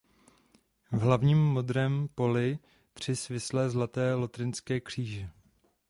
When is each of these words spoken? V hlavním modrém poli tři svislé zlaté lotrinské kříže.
V 0.91 1.01
hlavním 1.01 1.37
modrém 1.43 2.07
poli 2.15 2.59
tři 2.93 3.15
svislé 3.15 3.69
zlaté 3.69 4.13
lotrinské 4.13 4.79
kříže. 4.79 5.29